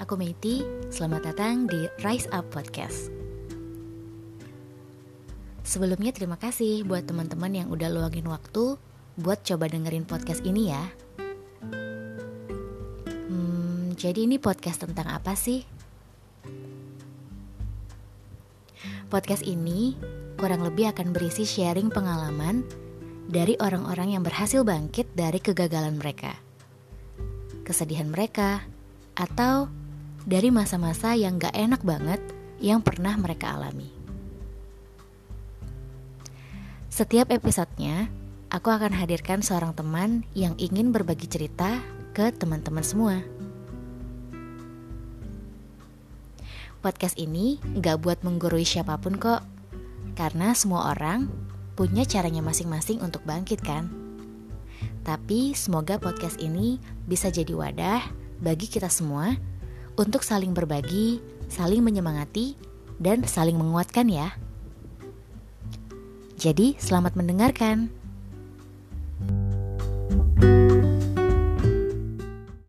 [0.00, 3.12] aku Meiti, selamat datang di Rise Up Podcast.
[5.60, 8.80] Sebelumnya terima kasih buat teman-teman yang udah luangin waktu
[9.20, 10.82] buat coba dengerin podcast ini ya.
[13.28, 15.62] Hmm, jadi ini podcast tentang apa sih?
[19.12, 19.94] Podcast ini
[20.40, 22.64] kurang lebih akan berisi sharing pengalaman
[23.30, 26.34] dari orang-orang yang berhasil bangkit dari kegagalan mereka.
[27.62, 28.66] Kesedihan mereka,
[29.20, 29.68] atau
[30.24, 32.20] dari masa-masa yang gak enak banget
[32.56, 33.92] yang pernah mereka alami.
[36.88, 38.08] Setiap episodenya,
[38.48, 41.84] aku akan hadirkan seorang teman yang ingin berbagi cerita
[42.16, 43.20] ke teman-teman semua.
[46.80, 49.44] Podcast ini gak buat menggurui siapa pun kok,
[50.16, 51.28] karena semua orang
[51.76, 53.88] punya caranya masing-masing untuk bangkit kan.
[55.04, 58.00] Tapi semoga podcast ini bisa jadi wadah
[58.40, 59.36] bagi kita semua
[60.00, 61.20] untuk saling berbagi,
[61.52, 62.56] saling menyemangati,
[62.96, 64.32] dan saling menguatkan ya.
[66.40, 67.99] Jadi, selamat mendengarkan.